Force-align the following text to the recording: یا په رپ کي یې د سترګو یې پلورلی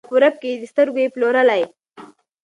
یا 0.03 0.07
په 0.11 0.15
رپ 0.23 0.35
کي 0.41 0.47
یې 0.51 0.57
د 0.61 0.63
سترګو 0.71 0.99
یې 1.03 1.13
پلورلی 1.15 1.61